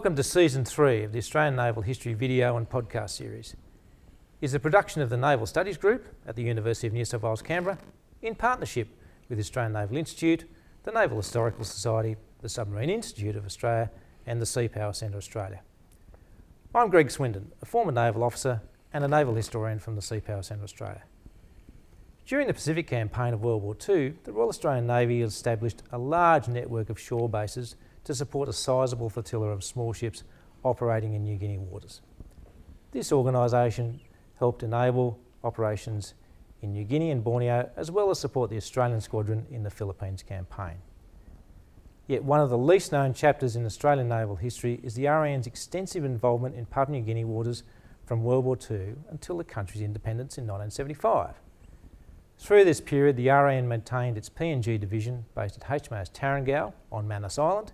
[0.00, 3.52] Welcome to Season 3 of the Australian Naval History video and podcast series.
[4.40, 7.20] It is a production of the Naval Studies Group at the University of New South
[7.20, 7.76] Wales, Canberra,
[8.22, 8.88] in partnership
[9.28, 10.46] with the Australian Naval Institute,
[10.84, 13.90] the Naval Historical Society, the Submarine Institute of Australia
[14.26, 15.60] and the Sea Power Centre Australia.
[16.74, 18.62] I'm Greg Swindon, a former naval officer
[18.94, 21.02] and a naval historian from the Sea Power Centre Australia.
[22.24, 26.48] During the Pacific Campaign of World War II, the Royal Australian Navy established a large
[26.48, 30.24] network of shore bases to support a sizable flotilla of small ships
[30.64, 32.00] operating in New Guinea waters.
[32.92, 34.00] This organisation
[34.38, 36.14] helped enable operations
[36.62, 40.22] in New Guinea and Borneo, as well as support the Australian squadron in the Philippines
[40.22, 40.76] campaign.
[42.06, 46.04] Yet one of the least known chapters in Australian naval history is the RAN's extensive
[46.04, 47.62] involvement in Papua New Guinea waters
[48.04, 51.36] from World War II until the country's independence in 1975.
[52.38, 57.38] Through this period, the RAN maintained its PNG division based at HMAS Tarangau on Manus
[57.38, 57.72] Island.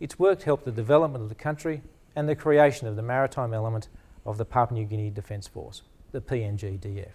[0.00, 1.82] Its work helped the development of the country
[2.14, 3.88] and the creation of the maritime element
[4.24, 5.82] of the Papua New Guinea Defence Force,
[6.12, 7.12] the PNGDF.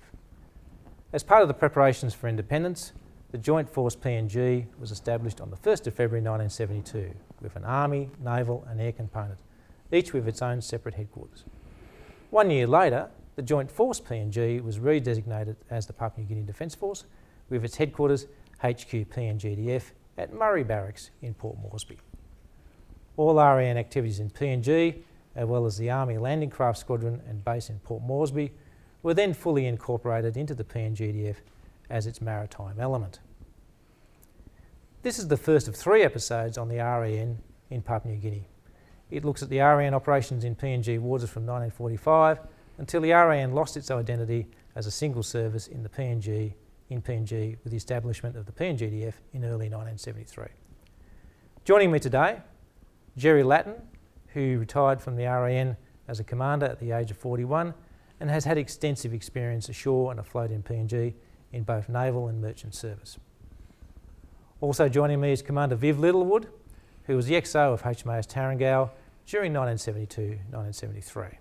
[1.13, 2.91] As part of the preparations for independence,
[3.31, 8.09] the Joint Force PNG was established on the 1st of February 1972 with an Army,
[8.19, 9.39] Naval and Air component,
[9.91, 11.45] each with its own separate headquarters.
[12.31, 16.75] One year later, the Joint Force PNG was redesignated as the Papua New Guinea Defence
[16.75, 17.05] Force
[17.49, 18.25] with its headquarters
[18.59, 21.97] HQ PNGDF at Murray Barracks in Port Moresby.
[23.15, 25.03] All RAN activities in PNG,
[25.35, 28.51] as well as the Army Landing Craft Squadron and base in Port Moresby,
[29.03, 31.35] were then fully incorporated into the PNGDF
[31.89, 33.19] as its maritime element.
[35.03, 37.37] This is the first of three episodes on the RAN
[37.69, 38.47] in Papua New Guinea.
[39.11, 42.39] It looks at the RAN operations in PNG waters from 1945
[42.77, 46.53] until the RAN lost its identity as a single service in the PNG
[46.89, 50.45] in PNG with the establishment of the PNGDF in early 1973.
[51.65, 52.39] Joining me today,
[53.17, 53.75] Jerry Latin,
[54.27, 57.73] who retired from the RAN as a commander at the age of 41
[58.19, 61.13] and has had extensive experience ashore and afloat in PNG
[61.51, 63.19] in both naval and merchant service.
[64.61, 66.47] Also joining me is Commander Viv Littlewood,
[67.03, 68.89] who was the XO of HMAS Tarangau
[69.25, 71.35] during 1972-1973.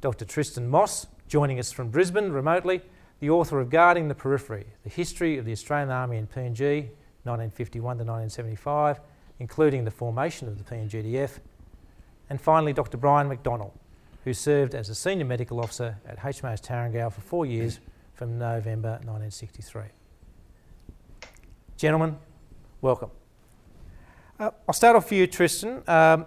[0.00, 2.80] Dr Tristan Moss, joining us from Brisbane remotely,
[3.20, 6.88] the author of Guarding the Periphery, the history of the Australian Army in PNG,
[7.26, 9.00] 1951 to 1975,
[9.38, 11.38] including the formation of the PNGDF.
[12.30, 13.72] And finally, Dr Brian McDonnell,
[14.24, 17.80] who served as a senior medical officer at HMAS Tarangau for four years
[18.14, 19.82] from November 1963.
[21.76, 22.16] Gentlemen,
[22.80, 23.10] welcome.
[24.38, 25.82] Uh, I'll start off for you, Tristan.
[25.86, 26.26] Um,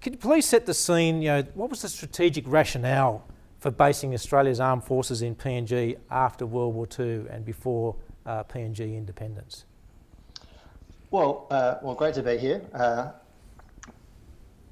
[0.00, 1.22] could you please set the scene?
[1.22, 3.24] You know, what was the strategic rationale
[3.60, 7.94] for basing Australia's armed forces in PNG after World War II and before
[8.26, 9.64] uh, PNG independence?
[11.12, 12.62] Well, uh, well, great to be here.
[12.72, 13.10] Uh,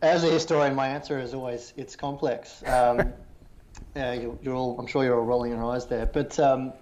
[0.00, 2.62] as a historian, my answer is always it's complex.
[2.64, 3.12] Um,
[3.94, 6.72] yeah, you're, you're, all, I'm sure you're all rolling your eyes there, but um,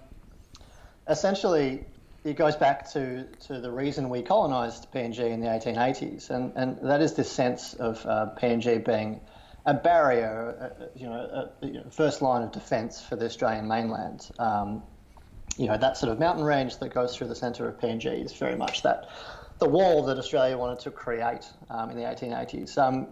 [1.09, 1.83] essentially,
[2.23, 6.79] it goes back to, to the reason we colonised PNG in the 1880s, and, and
[6.81, 9.19] that is this sense of uh, PNG being
[9.65, 14.29] a barrier, uh, you know, a, a, first line of defence for the Australian mainland.
[14.39, 14.83] Um,
[15.57, 18.31] you know, that sort of mountain range that goes through the centre of PNG is
[18.31, 19.09] very much that
[19.59, 23.07] the wall that Australia wanted to create um, in the 1880s, um,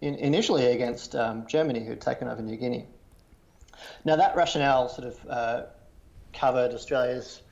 [0.00, 2.86] in, initially against um, Germany, who'd taken over New Guinea.
[4.04, 5.62] Now, that rationale sort of uh,
[6.32, 7.42] covered Australia's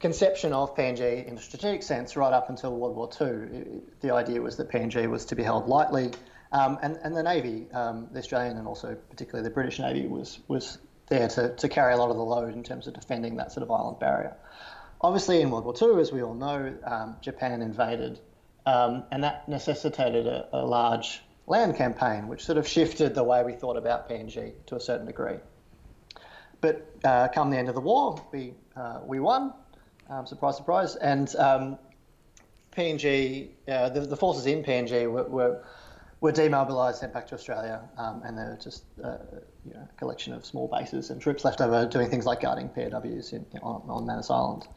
[0.00, 3.82] conception of PNG in a strategic sense right up until World War II.
[4.00, 6.10] The idea was that PNG was to be held lightly,
[6.50, 10.40] um, and, and the Navy, um, the Australian and also particularly the British Navy, was,
[10.48, 13.52] was there to, to carry a lot of the load in terms of defending that
[13.52, 14.36] sort of island barrier.
[15.02, 18.20] Obviously, in World War II, as we all know, um, Japan invaded,
[18.66, 23.42] um, and that necessitated a, a, large land campaign, which sort of shifted the way
[23.42, 25.38] we thought about PNG to a certain degree.
[26.60, 29.52] But uh, come the end of the war, we uh, we won,
[30.08, 31.78] um, surprise, surprise, and um,
[32.70, 35.64] PNG, uh, the, the, forces in PNG were, were
[36.20, 39.18] were demobilised, sent back to Australia, um, and they were just uh,
[39.66, 42.68] you know, a collection of small bases and troops left over doing things like guarding
[42.68, 44.68] POWs in, on, on Manus Island.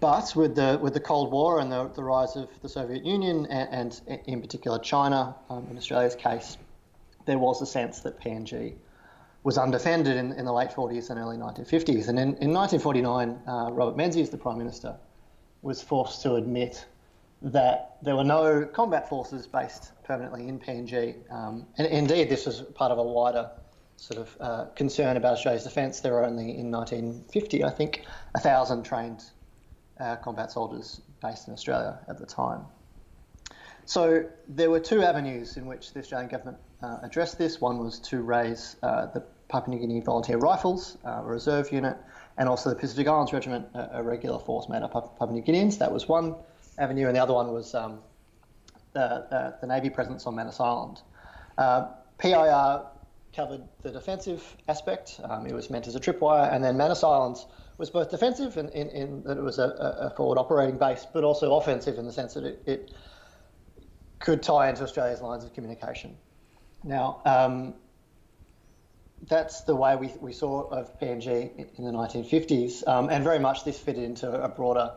[0.00, 3.46] But with the with the Cold War and the, the rise of the Soviet Union
[3.46, 6.58] and, and in particular China, um, in Australia's case,
[7.26, 8.74] there was a sense that PNG
[9.44, 12.08] was undefended in, in the late 40s and early 1950s.
[12.08, 14.96] And in, in 1949, uh, Robert Menzies, the Prime Minister,
[15.62, 16.86] was forced to admit
[17.42, 21.30] that there were no combat forces based permanently in PNG.
[21.30, 23.50] Um, and indeed, this was part of a wider
[23.96, 26.00] sort of uh, concern about Australia's defence.
[26.00, 28.04] There were only in 1950, I think,
[28.34, 29.24] a thousand trained
[30.00, 32.64] uh, combat soldiers based in Australia at the time.
[33.86, 37.60] So there were two avenues in which the Australian government uh, addressed this.
[37.60, 41.96] One was to raise uh, the Papua New Guinea Volunteer Rifles, uh, a reserve unit,
[42.38, 45.42] and also the Pacific Islands Regiment, a, a regular force made up of Papua New
[45.42, 45.78] Guineans.
[45.78, 46.34] That was one
[46.78, 47.98] avenue, and the other one was um,
[48.94, 51.02] the, the, Navy presence on Manus Island.
[51.58, 51.88] Uh,
[52.18, 52.86] PIR
[53.34, 55.20] covered the defensive aspect.
[55.22, 58.68] Um, it was meant as a tripwire, and then Manus Islands was both defensive in,
[58.70, 62.12] in, in that it was a, a, forward operating base, but also offensive in the
[62.12, 62.92] sense that it, it
[64.20, 66.16] could tie into Australia's lines of communication.
[66.84, 67.74] Now, um,
[69.26, 73.64] that's the way we, we saw of PNG in, the 1950s, um, and very much
[73.64, 74.92] this fitted into a broader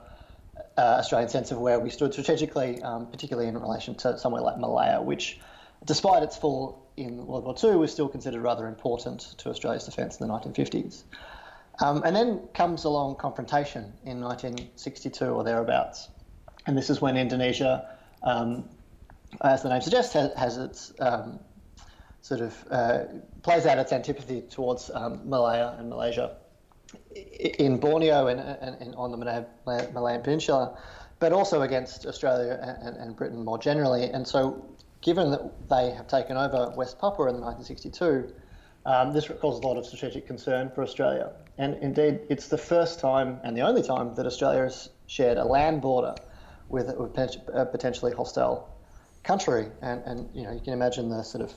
[0.77, 4.57] uh, Australian sense of where we stood strategically, um, particularly in relation to somewhere like
[4.57, 5.39] Malaya, which,
[5.85, 10.19] despite its fall in World War II, was still considered rather important to Australia's defence
[10.19, 11.03] in the 1950s.
[11.79, 16.09] Um, and then comes along confrontation in 1962 or thereabouts.
[16.65, 17.87] And this is when Indonesia,
[18.23, 18.67] um,
[19.41, 21.39] as the name suggests, has, has its um,
[22.21, 23.03] sort of uh,
[23.43, 26.35] plays out its antipathy towards um, Malaya and Malaysia
[27.15, 29.45] in Borneo and, and, and on the
[29.93, 30.77] Malayan Peninsula,
[31.19, 34.05] but also against Australia and, and, Britain more generally.
[34.05, 34.65] And so,
[35.01, 38.33] given that they have taken over West Papua in 1962,
[38.87, 41.31] um, this caused a lot of strategic concern for Australia.
[41.57, 45.43] And indeed, it's the first time and the only time that Australia has shared a
[45.43, 46.15] land border
[46.69, 48.73] with a potentially hostile
[49.23, 49.67] country.
[49.81, 51.53] And, and you know, you can imagine the sort of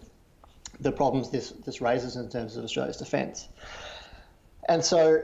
[0.80, 3.46] the problems this, this raises in terms of Australia's defence.
[4.68, 5.22] And so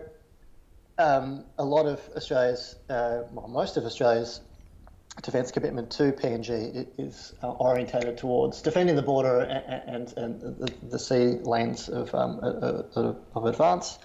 [0.98, 4.40] um, a lot of Australia's, uh, well, most of Australia's
[5.22, 10.98] defence commitment to PNG is uh, orientated towards defending the border and, and, and the,
[10.98, 13.98] sea lanes of, um, of, of advance.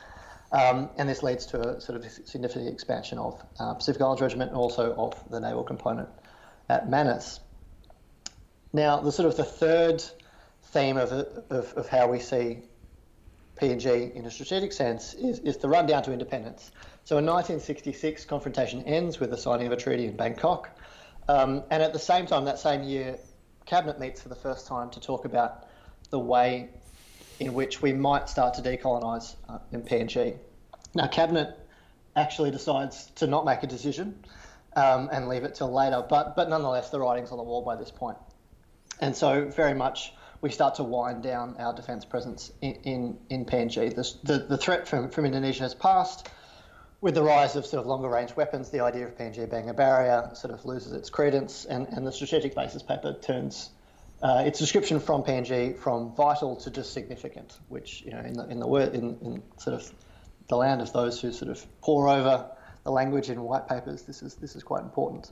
[0.52, 4.52] Um, and this leads to a sort of significant expansion of uh, Pacific Islands Regiment
[4.52, 6.10] and also of the naval component
[6.69, 7.40] at Manus.
[8.74, 10.04] Now, the sort of the third
[10.64, 12.60] theme of, of, of how we see
[13.62, 16.72] PNG in a strategic sense is, is the run down to independence.
[17.04, 20.69] So in 1966, confrontation ends with the signing of a treaty in Bangkok.
[21.27, 23.18] Um, and at the same time, that same year,
[23.65, 25.68] Cabinet meets for the first time to talk about
[26.09, 26.69] the way
[27.39, 30.38] in which we might start to decolonise uh, in PNG.
[30.94, 31.57] Now, Cabinet
[32.15, 34.23] actually decides to not make a decision
[34.75, 37.75] um, and leave it till later, but, but nonetheless, the writing's on the wall by
[37.75, 38.18] this point.
[39.00, 43.45] And so, very much we start to wind down our defence presence in, in, in
[43.45, 43.95] PNG.
[43.95, 46.27] The, the, the, threat from, from Indonesia has passed.
[47.01, 49.74] With the rise of sort of longer range weapons, the idea of PNG being a
[49.74, 53.71] barrier sort of loses its credence, and, and the strategic basis paper turns
[54.21, 58.48] uh, its description from PNG from vital to just significant, which you know in the
[58.50, 59.92] in the word in, in sort of
[60.48, 62.45] the land of those who sort of pore over
[62.83, 65.31] the language in white papers, this is this is quite important.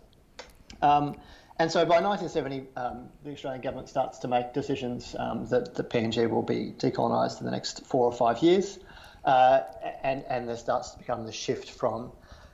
[0.82, 1.18] Um,
[1.60, 5.84] and so by 1970, um, the Australian government starts to make decisions um, that the
[5.84, 8.80] PNG will be decolonised in the next four or five years.
[9.26, 9.62] Uh,
[10.04, 12.12] and, and there starts to become the shift from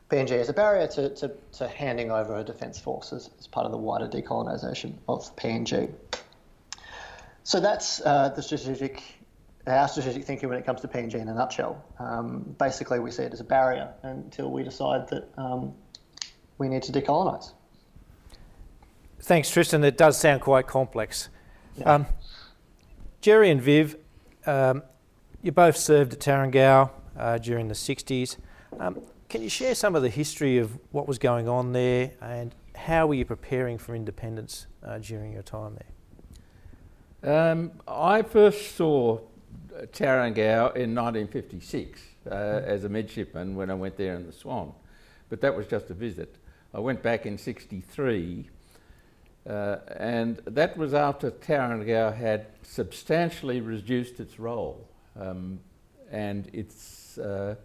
[0.10, 3.66] PNG as a barrier to, to, to handing over a defence force as, as, part
[3.66, 5.92] of the wider decolonisation of PNG.
[7.44, 9.02] So that's uh, the strategic,
[9.68, 11.84] our strategic thinking when it comes to PNG in a nutshell.
[12.00, 15.74] Um, basically, we see it as a barrier until we decide that um,
[16.58, 17.52] we need to decolonise.
[19.22, 19.84] Thanks, Tristan.
[19.84, 21.30] It does sound quite complex.
[21.78, 21.94] Yeah.
[21.94, 22.06] Um,
[23.22, 23.98] Jerry and Viv,
[24.46, 24.84] um,
[25.46, 28.38] you both served at Tarangau uh, during the 60s.
[28.80, 29.00] Um,
[29.30, 33.06] can you share some of the history of what was going on there and how
[33.06, 35.78] were you preparing for independence uh, during your time
[37.22, 37.52] there?
[37.52, 39.20] Um, I first saw
[39.94, 44.74] Tarangau in 1956 uh, as a midshipman when I went there in the Swan,
[45.30, 46.38] but that was just a visit.
[46.74, 48.50] I went back in 63
[49.48, 55.60] uh, and that was after Tarangau had substantially reduced its role um,
[56.12, 57.56] and its uh,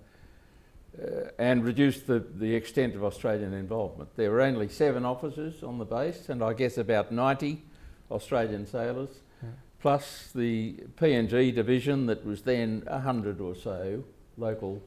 [0.98, 4.10] uh, and reduced the, the extent of Australian involvement.
[4.16, 7.62] There were only seven officers on the base, and I guess about 90
[8.10, 9.50] Australian sailors, yeah.
[9.80, 14.02] plus the PNG division that was then 100 or so
[14.36, 14.82] local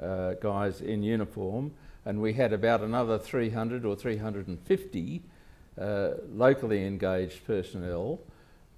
[0.00, 1.72] uh, guys in uniform,
[2.04, 5.22] and we had about another 300 or 350
[5.78, 8.20] uh, locally engaged personnel,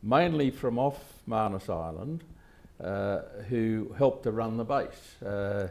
[0.03, 2.23] mainly from off Manus Island,
[3.49, 5.23] who helped to run the base.
[5.23, 5.69] Uh,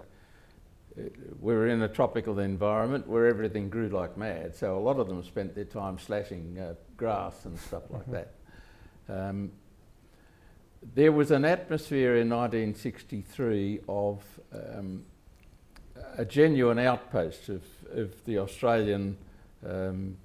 [1.39, 5.07] we were in a tropical environment where everything grew like mad, so a lot of
[5.07, 8.11] them spent their time slashing uh, grass and stuff like mm-hmm.
[8.13, 8.33] that.
[9.09, 9.51] Um,
[10.95, 15.05] there was an atmosphere in 1963 of um,
[16.17, 17.63] a genuine outpost of,
[17.93, 19.17] of the Australian
[19.67, 20.17] um,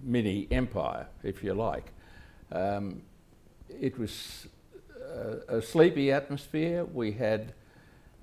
[0.00, 1.92] mini empire, if you like.
[2.50, 3.02] Um,
[3.68, 4.48] it was
[5.48, 6.84] a, sleepy atmosphere.
[6.84, 7.52] We had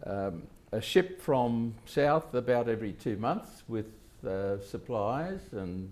[0.05, 3.85] um, a ship from south about every two months with
[4.25, 5.91] uh, supplies and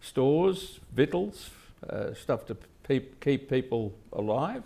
[0.00, 1.50] stores, victuals,
[1.88, 2.56] uh, stuff to
[2.88, 4.62] keep people alive.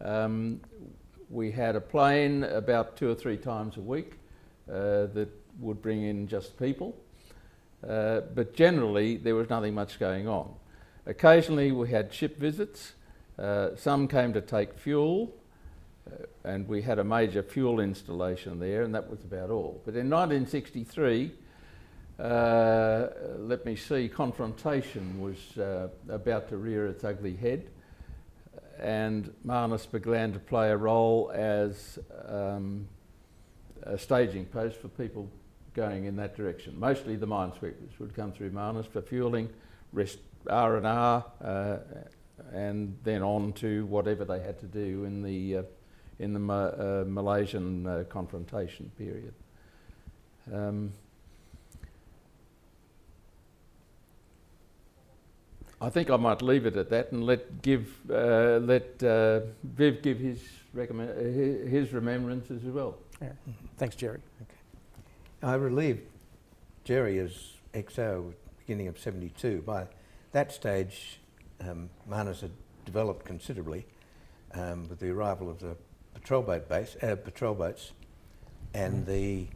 [0.00, 0.60] Um,
[1.30, 4.14] we had a plane about two or three times a week
[4.68, 5.28] uh, that
[5.60, 6.96] would bring in just people.
[7.86, 10.52] Uh, but generally, there was nothing much going on.
[11.06, 12.92] Occasionally, we had ship visits.
[13.38, 15.34] Uh, some came to take fuel,
[16.10, 19.82] uh, and we had a major fuel installation there, and that was about all.
[19.84, 21.32] But in 1963,
[22.18, 27.68] uh, let me see, confrontation was uh, about to rear its ugly head,
[28.78, 32.88] and Manus began to play a role as um,
[33.82, 35.28] a staging post for people
[35.74, 36.78] going in that direction.
[36.78, 39.50] Mostly the minesweepers would come through Manus for fueling,
[39.92, 40.76] rest R
[42.38, 45.62] and R, uh, and then on to whatever they had to do in the uh,
[46.18, 49.34] in the Ma uh, Malaysian uh, confrontation period.
[50.52, 50.92] Um,
[55.80, 60.02] I think I might leave it at that and let give uh, let uh, Viv
[60.02, 60.40] give his
[60.74, 62.96] his remembrances as well.
[63.20, 63.32] Yeah.
[63.78, 64.20] Thanks, Jerry.
[64.42, 64.54] Okay.
[65.42, 66.02] I relieved
[66.84, 69.62] Jerry as XO beginning of 72.
[69.62, 69.86] By
[70.32, 71.20] that stage,
[71.60, 72.52] um, Manus had
[72.84, 73.86] developed considerably
[74.54, 75.76] um, with the arrival of the
[76.14, 77.92] patrol boat base, uh, patrol boats,
[78.74, 79.06] and mm.
[79.06, 79.46] the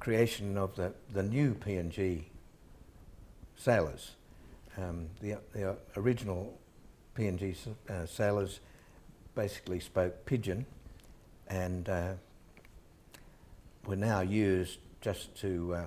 [0.00, 2.24] creation of the, the new PNG
[3.56, 4.12] sailors.
[4.76, 6.58] Um, the, the original
[7.16, 7.56] PNG
[7.88, 8.60] uh, sailors
[9.34, 10.66] basically spoke pidgin
[11.48, 12.12] and uh,
[13.86, 15.84] were now used just to uh,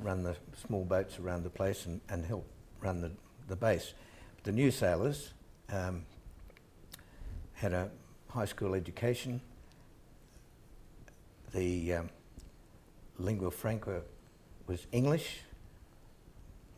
[0.00, 0.36] run the
[0.66, 2.46] small boats around the place and, and help
[2.80, 3.10] run the,
[3.48, 3.94] the base.
[4.48, 5.34] The new sailors
[5.70, 6.06] um,
[7.52, 7.90] had a
[8.28, 9.42] high school education.
[11.52, 12.10] The um,
[13.18, 14.00] lingua franca
[14.66, 15.40] was English,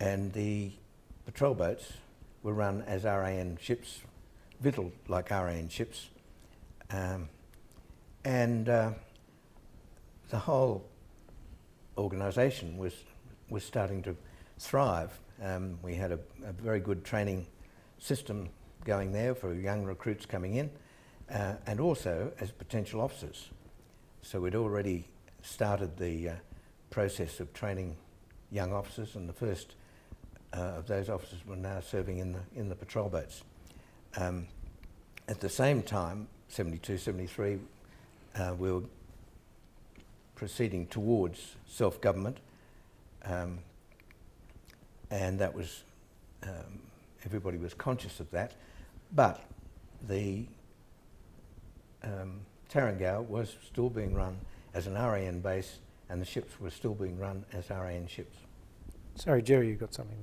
[0.00, 0.72] and the
[1.24, 1.92] patrol boats
[2.42, 4.00] were run as RAN ships,
[4.60, 6.08] victualled like RAN ships.
[6.90, 7.28] Um,
[8.24, 8.90] and uh,
[10.28, 10.84] the whole
[11.96, 12.94] organisation was
[13.48, 14.16] was starting to
[14.58, 15.16] thrive.
[15.40, 17.46] Um, we had a, a, very good training
[18.00, 18.48] system
[18.84, 20.70] going there for young recruits coming in,
[21.32, 23.50] uh, and also as potential officers.
[24.22, 25.06] So we'd already
[25.42, 26.34] started the uh,
[26.90, 27.96] process of training
[28.50, 29.74] young officers, and the first
[30.52, 33.44] uh, of those officers were now serving in the in the patrol boats.
[34.16, 34.48] Um,
[35.28, 37.60] at the same time, 72, 73,
[38.34, 38.82] uh, we were
[40.34, 42.38] proceeding towards self-government,
[43.24, 43.60] um,
[45.12, 45.84] and that was
[46.42, 46.80] um,
[47.24, 48.52] everybody was conscious of that,
[49.12, 49.40] but
[50.08, 50.46] the
[52.02, 52.40] um,
[52.72, 54.38] Tarangau was still being run
[54.74, 58.36] as an RAN base, and the ships were still being run as RAN ships.
[59.16, 60.16] Sorry, Jerry, you got something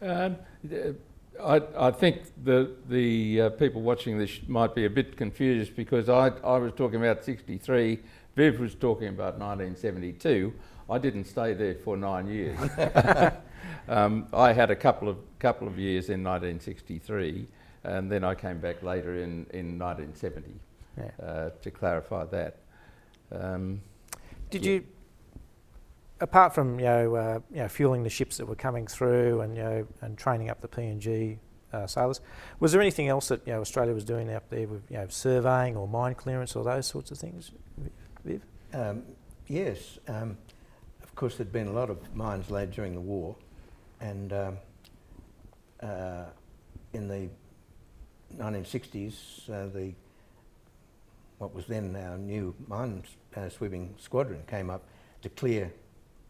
[0.00, 0.36] there.
[0.70, 0.96] Um,
[1.42, 6.08] I, I, think the the uh, people watching this might be a bit confused because
[6.08, 8.00] I, I was talking about 63
[8.36, 10.52] Viv was talking about 1972.
[10.90, 12.58] I didn't stay there for nine years.
[13.88, 17.46] um, I had a couple of couple of years in 1963,
[17.84, 20.54] and then I came back later in in 1970
[20.96, 21.10] yeah.
[21.22, 22.56] uh, to clarify that.
[23.30, 23.82] Um,
[24.48, 24.72] Did yeah.
[24.72, 24.84] you,
[26.20, 29.54] apart from you know, uh, you know fueling the ships that were coming through and
[29.54, 31.38] you know and training up the PNG
[31.74, 32.20] uh, sailors.
[32.60, 35.06] Was there anything else that you know, Australia was doing out there with you know,
[35.08, 37.50] surveying or mine clearance or those sorts of things?
[38.24, 38.40] Viv?
[38.72, 39.02] Um,
[39.46, 39.98] yes.
[40.08, 40.38] Um,
[41.02, 43.36] of course, there'd been a lot of mines laid during the war,
[44.00, 44.56] and um,
[45.84, 46.24] uh,
[46.92, 47.28] in the
[48.36, 49.92] 1960s, uh, the
[51.38, 53.02] what was then our new mine
[53.36, 54.84] uh, sweeping squadron came up
[55.20, 55.72] to clear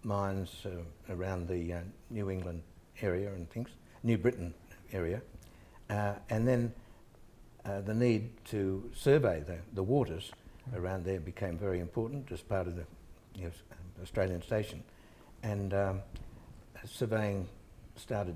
[0.03, 1.81] mines uh, around the uh,
[2.11, 2.63] New England
[3.01, 3.69] area and things,
[4.03, 4.55] New Britain
[4.93, 5.21] area,
[5.91, 6.73] uh, and then
[7.85, 10.33] the need to survey the, the waters
[10.75, 12.85] around there became very important as part of the
[13.35, 13.51] you know,
[14.03, 14.83] Australian station.
[15.43, 16.03] And um,
[16.85, 17.49] surveying
[17.97, 18.35] started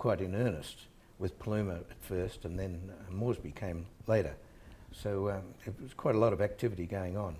[0.00, 0.86] quite in earnest
[1.18, 4.34] with Paluma at first and then uh, Moresby came later.
[4.92, 7.36] So um, it was quite a lot of activity going on.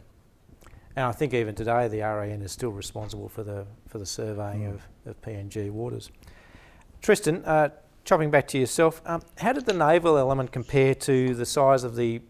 [0.94, 4.64] And I think even today the RAN is still responsible for the, for the surveying
[4.64, 4.74] mm.
[4.74, 6.10] of, of PNG waters.
[7.00, 7.70] Tristan, uh,
[8.04, 11.96] chopping back to yourself, um, how did the naval element compare to the size of
[11.96, 12.20] the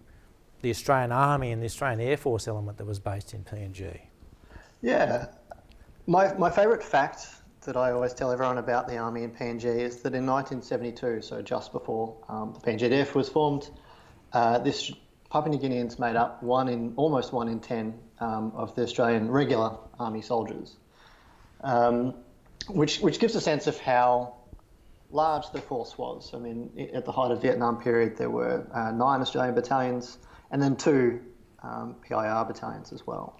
[0.62, 3.98] the Australian Army and the Australian Air Force element that was based in PNG?
[4.82, 5.28] Yeah,
[6.06, 10.02] my, my favourite fact that I always tell everyone about the Army and PNG is
[10.02, 13.68] that in 1972, so just before um, the PNGDF was formed,
[14.32, 14.90] uh, this
[15.30, 19.30] Papua New Guineans made up one in almost one in ten um, of the Australian
[19.30, 20.76] regular Army soldiers,
[21.62, 22.14] um,
[22.68, 24.34] which which gives a sense of how
[25.10, 26.32] large the force was.
[26.34, 30.18] I mean, at the height of Vietnam period, there were uh, nine Australian battalions
[30.50, 31.20] and then two
[31.62, 33.39] um, PIR battalions as well.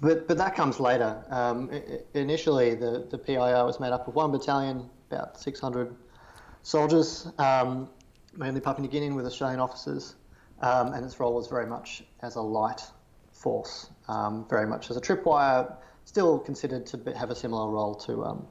[0.00, 1.22] But, but that comes later.
[1.30, 1.70] Um,
[2.14, 5.94] initially, the, the PIR was made up of one battalion, about 600
[6.62, 7.88] soldiers, um,
[8.36, 10.14] mainly Papua New Guinean with Australian officers,
[10.62, 12.82] um, and its role was very much as a light
[13.32, 18.24] force, um, very much as a tripwire, still considered to have a similar role to
[18.24, 18.46] um,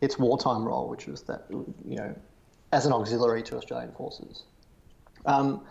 [0.00, 2.14] its wartime role, which was that, you know,
[2.72, 4.44] as an auxiliary to Australian forces.
[5.26, 5.64] Um,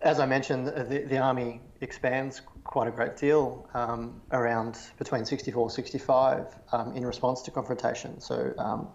[0.00, 5.70] as I mentioned, the, the Army expands quite a great deal um, around between 64
[5.70, 8.20] 65 um, in response to confrontation.
[8.20, 8.86] So um,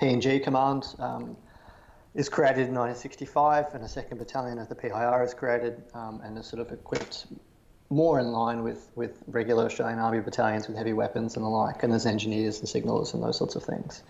[0.00, 1.36] PNG Command um,
[2.14, 6.38] is created in 1965 and a second battalion of the PIR is created um, and
[6.38, 7.26] is sort of equipped
[7.88, 11.82] more in line with, with regular Australian Army battalions with heavy weapons and the like,
[11.82, 14.04] and there's engineers and signallers and those sorts of things.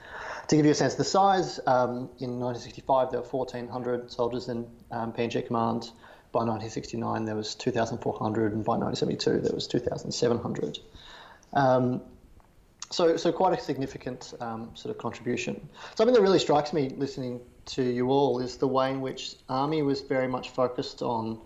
[0.49, 4.49] To give you a sense of the size, um, in 1965 there were 1,400 soldiers
[4.49, 5.90] in PNG Command
[6.33, 10.79] by 1969 there was 2,400, and by 1972 there was 2,700.
[11.53, 12.01] Um,
[12.91, 15.69] so, so quite a significant um, sort of contribution.
[15.95, 19.83] Something that really strikes me listening to you all is the way in which Army
[19.83, 21.39] was very much focused on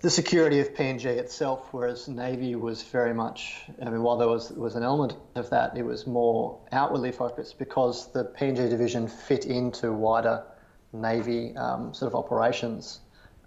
[0.00, 4.50] the security of PNG itself, whereas Navy was very much, I mean, while there was,
[4.50, 9.46] was an element of that, it was more outwardly focused because the PNG division fit
[9.46, 10.44] into wider
[10.92, 13.00] Navy um, sort of operations.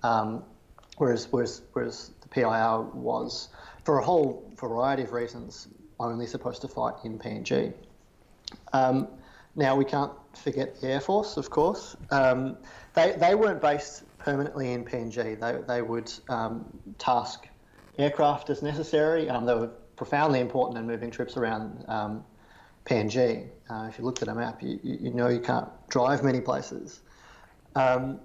[0.03, 0.43] Um,
[0.97, 3.49] whereas, whereas, whereas the PIR was,
[3.83, 5.67] for a whole variety of reasons,
[5.99, 7.73] only supposed to fight in PNG.
[8.73, 9.07] Um,
[9.55, 11.95] now, we can't forget the Air Force, of course.
[12.11, 12.57] Um,
[12.93, 15.39] they, they weren't based permanently in PNG.
[15.39, 16.65] They, they would um,
[16.97, 17.47] task
[17.97, 19.29] aircraft as necessary.
[19.29, 22.23] Um, they were profoundly important in moving troops around um,
[22.85, 23.47] PNG.
[23.69, 27.01] Uh, if you looked at a map, you, you, know you can't drive many places.
[27.75, 28.19] Um,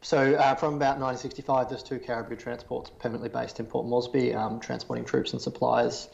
[0.00, 4.60] so uh, from about 1965, there's two caribou transports permanently based in Port Moresby, um,
[4.60, 6.08] transporting troops and supplies.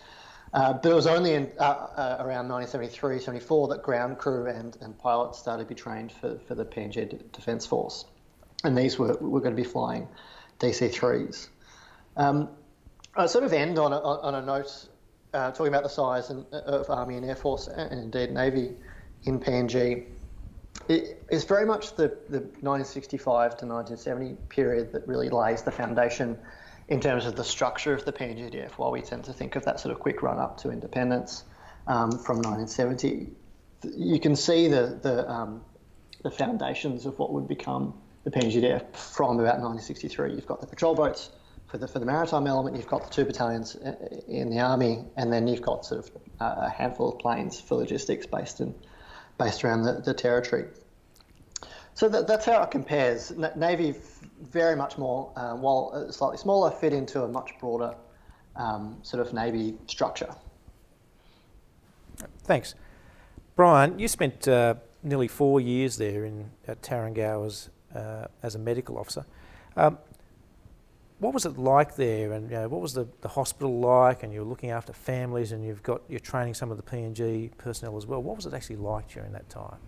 [0.55, 4.77] Uh, but it was only in, uh, uh around 1973, 74 that ground crew and,
[4.81, 8.05] and pilots started to be trained for, for the PNG Defence Force.
[8.63, 10.09] And these were, were going to be flying
[10.61, 11.49] DC-3s.
[12.17, 12.49] Um,
[13.17, 14.89] I sort of end on a, on a note
[15.35, 18.77] uh, talking about the size and, of Army and Air Force and indeed Navy
[19.25, 20.07] in PNG
[20.89, 26.39] it's very much the, the 1965 to 1970 period that really lays the foundation
[26.89, 29.81] in terms of the structure of the PNGDF, while we tend to think of that
[29.81, 31.45] sort of quick run up to independence
[31.87, 33.29] um, from 1970.
[33.97, 35.63] You can see the, the, um,
[36.23, 40.35] the foundations of what would become the PNGDF from about 1963.
[40.35, 41.31] You've got the patrol boats
[41.67, 43.95] for the, for the maritime element, you've got the two battalions uh,
[44.29, 46.11] in the army, and then you've got sort of
[46.41, 48.75] a handful of planes for logistics based in
[49.39, 50.67] based around the, the territory.
[51.95, 53.33] So that, that's how it compares.
[53.57, 53.95] Navy
[54.43, 57.95] very much more, uh, while uh, slightly smaller, fit into a much broader
[58.57, 60.35] um, sort of Navy structure.
[62.45, 62.75] Thanks.
[63.57, 68.59] Brian, you spent uh, nearly four years there in, at Tarangau as, uh, as a
[68.59, 69.25] medical officer.
[69.77, 69.99] Um,
[71.25, 72.33] what was it like there?
[72.33, 74.23] And you know, what was the, the hospital like?
[74.23, 77.97] And you're looking after families and you've got you're training some of the PNG personnel
[77.97, 78.23] as well.
[78.23, 79.79] What was it actually like during that time?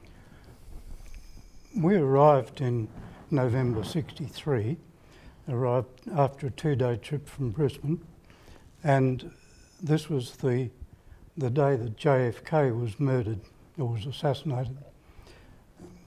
[1.77, 2.89] We arrived in
[3.31, 4.79] November 63
[5.51, 8.01] arrived after a two-day trip from Brisbane.
[8.83, 9.31] And
[9.83, 10.71] this was the
[11.37, 13.41] the day that JFK was murdered
[13.77, 14.79] or was assassinated.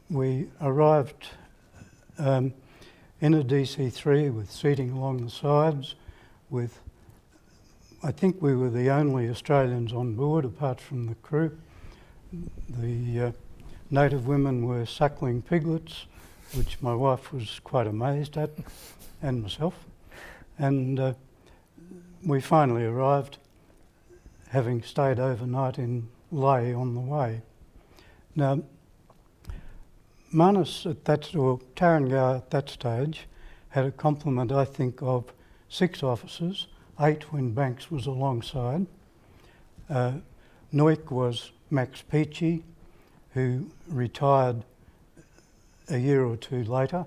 [0.09, 1.27] We arrived
[2.17, 2.51] um,
[3.21, 5.95] in a DC3 with seating along the sides,
[6.49, 6.79] with
[8.01, 11.57] I think we were the only Australians on board apart from the crew.
[12.69, 13.31] The uh,
[13.91, 16.05] native women were suckling piglets,
[16.53, 18.51] which my wife was quite amazed at,
[19.21, 19.75] and myself.
[20.57, 21.13] And uh,
[22.23, 23.37] we finally arrived,
[24.49, 27.41] having stayed overnight in Lae on the way.
[28.33, 28.61] Now,
[30.31, 33.27] Manus at that, or Tarangau at that stage,
[33.69, 35.31] had a complement, I think, of
[35.69, 36.67] six officers,
[36.99, 38.85] eight when Banks was alongside.
[39.89, 40.13] Uh,
[40.71, 42.63] was Max Peachy,
[43.33, 44.63] who retired
[45.89, 47.05] a year or two later.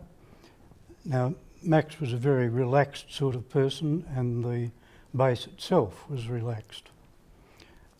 [1.05, 4.71] Now, Max was a very relaxed sort of person, and the
[5.17, 6.91] base itself was relaxed.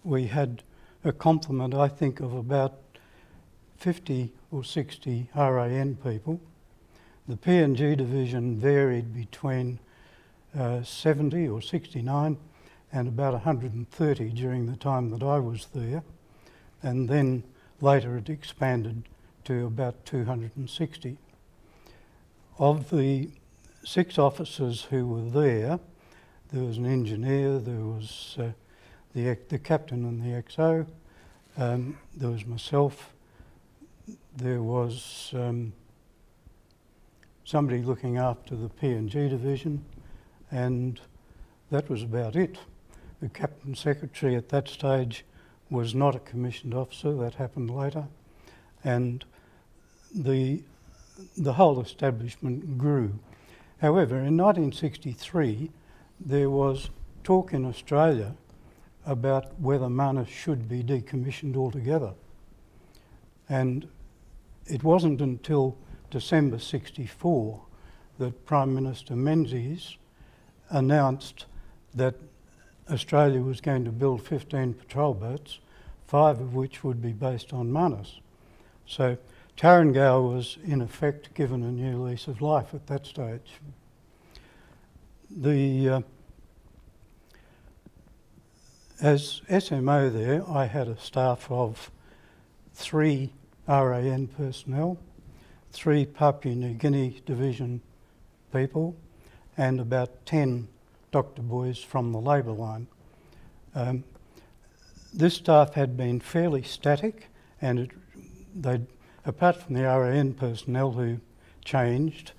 [0.03, 0.63] We had
[1.05, 2.75] a complement, I think, of about
[3.79, 6.41] 50 or 60 RAN people.
[7.27, 9.81] The PNG division varied between
[10.57, 12.37] uh, 70 or 69
[12.93, 16.03] and about 130 during the time that I was there,
[16.83, 17.43] and then
[17.81, 19.05] later it expanded
[19.45, 21.17] to about 260.
[22.59, 23.31] Of the
[23.85, 25.81] six officers who were there,
[26.53, 28.51] there was an engineer, there was uh,
[29.15, 30.87] the, the captain and the XO,
[31.57, 33.13] um, there was myself,
[34.37, 35.73] there was um,
[37.45, 39.85] somebody looking after the PNG division,
[40.51, 41.01] and
[41.71, 42.59] that was about it.
[43.21, 45.25] The captain secretary at that stage
[45.71, 48.07] was not a commissioned officer, that happened later,
[48.85, 49.25] and
[50.15, 50.63] the,
[51.37, 53.19] the whole establishment grew.
[53.81, 55.71] However, in 1963,
[56.21, 56.91] there was
[57.25, 58.35] talk in Australia
[59.07, 62.15] about whether Manus should be decommissioned altogether.
[63.49, 63.89] And
[64.67, 65.77] it wasn't until
[66.11, 67.61] December 64
[68.19, 69.97] that Prime Minister Menzies
[70.71, 71.47] announced
[71.95, 72.15] that
[72.91, 75.59] Australia was going to build 15 patrol boats,
[76.07, 78.21] five of which would be based on Manus.
[78.87, 79.17] So
[79.57, 83.53] Tarangau was in effect given a new lease of life at that stage.
[85.31, 86.01] The uh,
[89.01, 91.91] as SMO there, I had a staff of
[92.75, 93.33] three
[93.69, 94.99] RAN personnel,
[95.71, 97.81] three Papua New Guinea Division
[98.53, 98.97] people,
[99.57, 100.69] and about 10
[101.11, 102.87] doctor boys from the labour line.
[103.75, 104.05] Um,
[105.15, 107.29] this staff had been fairly static,
[107.61, 107.91] and it,
[108.55, 108.87] they'd
[109.25, 111.21] apart from the RAN personnel who
[111.65, 112.33] changed,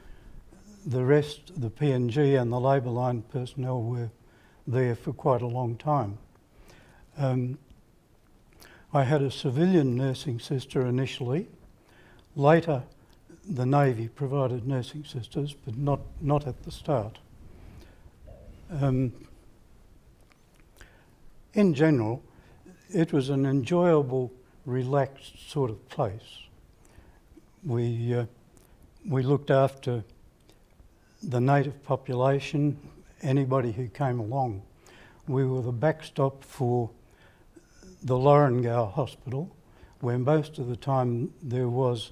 [0.85, 4.09] the rest, the PNG and the labour line personnel were
[4.67, 6.17] there for quite a long time.
[7.17, 7.57] Um,
[8.93, 11.47] I had a civilian nursing sister initially.
[12.35, 12.83] Later,
[13.49, 17.19] the Navy provided nursing sisters, but not, not at the start.
[18.69, 19.13] Um,
[21.53, 22.23] in general,
[22.89, 24.31] it was an enjoyable,
[24.65, 26.43] relaxed sort of place
[27.65, 28.25] we, uh,
[29.07, 30.03] we looked after
[31.21, 32.77] the native population,
[33.21, 34.61] anybody who came along.
[35.27, 36.89] We were the backstop for
[38.03, 39.55] the Lorengau Hospital,
[40.01, 42.11] where most of the time there was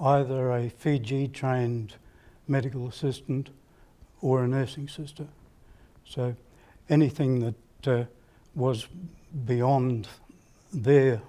[0.00, 1.94] either a Fiji trained
[2.46, 3.50] medical assistant
[4.20, 5.26] or a nursing sister.
[6.04, 6.36] So
[6.88, 7.40] anything
[7.80, 8.04] that uh,
[8.54, 8.86] was
[9.44, 10.08] beyond
[10.72, 11.20] their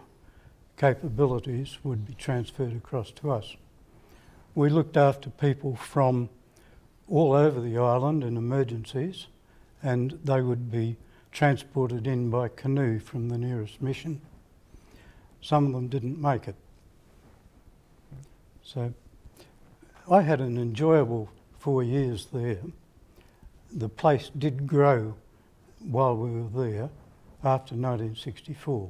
[0.78, 3.56] capabilities would be transferred across to us.
[4.56, 6.30] We looked after people from
[7.08, 9.28] all over the island in emergencies,
[9.82, 10.98] and they would be
[11.32, 14.22] transported in by canoe from the nearest mission.
[15.42, 16.56] Some of them didn't make it.
[18.64, 18.94] So
[20.12, 22.60] I had an enjoyable four years there.
[23.72, 25.16] The place did grow
[25.80, 26.90] while we were there
[27.44, 28.90] after 1964.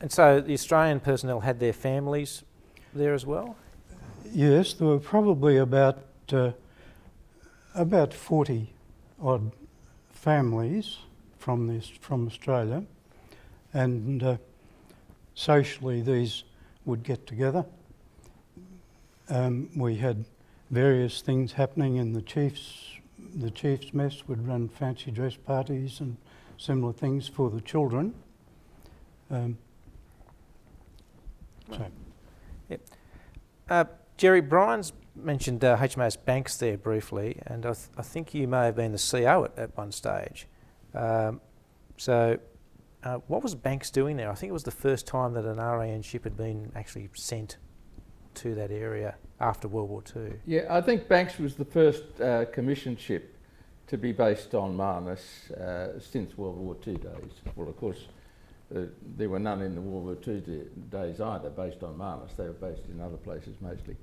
[0.00, 2.42] And so the Australian personnel had their families
[2.94, 3.56] there as well?
[4.32, 5.98] Yes, there were probably about
[6.32, 6.52] uh,
[7.74, 8.72] about 40
[9.20, 9.52] odd
[10.24, 11.00] families
[11.38, 12.82] from this from Australia,
[13.74, 14.36] and uh,
[15.34, 16.44] socially these
[16.86, 17.62] would get together.
[19.28, 20.24] Um, we had
[20.70, 22.96] various things happening in the chiefs.
[23.36, 26.16] The chiefs mess would run fancy dress parties and
[26.56, 28.14] similar things for the children.
[29.30, 29.58] Um,
[31.70, 31.86] so.
[32.70, 32.80] Yep.
[33.68, 33.84] Uh,
[34.16, 38.66] Jerry Brian's mentioned uh, HMAS Banks there briefly, and I, th- I, think you may
[38.66, 40.46] have been the CO at, at one stage.
[40.94, 41.40] Um,
[41.96, 42.38] so,
[43.02, 44.30] uh, what was Banks doing there?
[44.30, 47.58] I think it was the first time that an RAN ship had been actually sent
[48.34, 50.32] to that area after World War II.
[50.46, 53.36] Yeah, I think Banks was the first uh, commissioned ship
[53.86, 57.32] to be based on Manus uh, since World War II days.
[57.54, 58.06] Well, of course,
[58.74, 58.80] uh,
[59.16, 60.40] there were none in the World War II
[60.90, 62.32] days either, based on Manus.
[62.36, 63.96] They were based in other places mostly.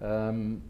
[0.00, 0.62] Um,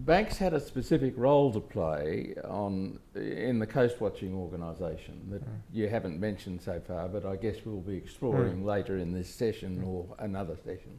[0.00, 5.60] Banks had a specific role to play on in the coast watching organisation that mm.
[5.72, 8.64] you haven't mentioned so far, but I guess we'll be exploring mm.
[8.64, 9.86] later in this session mm.
[9.86, 10.98] or another session.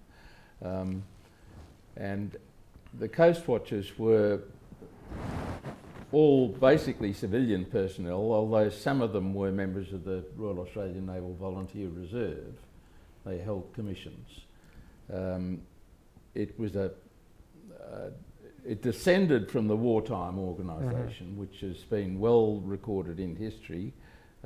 [0.64, 1.04] Um,
[1.98, 2.38] and
[2.98, 4.40] the coast watchers were
[6.14, 11.36] all basically civilian personnel, although some of them were members of the Royal Australian Naval
[11.36, 12.56] Volunteer Reserve.
[13.26, 14.30] They held commissions.
[15.14, 15.62] Um,
[16.36, 16.92] it was a,
[17.82, 18.10] uh,
[18.66, 21.40] it descended from the wartime organisation, mm-hmm.
[21.40, 23.94] which has been well recorded in history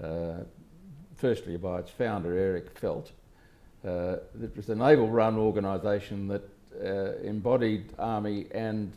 [0.01, 0.43] uh,
[1.15, 3.11] firstly by its founder, Eric Feldt.
[3.85, 6.49] Uh, it was a naval run organisation that
[6.83, 8.91] uh, embodied Army and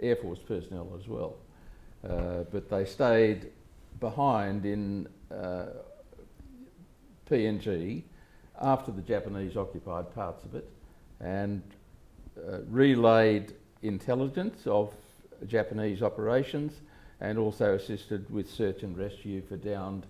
[0.00, 1.36] Air Force personnel as well.
[2.08, 3.50] Uh, but they stayed
[3.98, 5.66] behind in uh,
[7.28, 8.02] PNG
[8.60, 10.68] after the Japanese occupied parts of it
[11.20, 11.62] and
[12.46, 14.92] uh, relayed intelligence of
[15.46, 16.72] Japanese operations
[17.20, 20.06] and also assisted with search and rescue for downed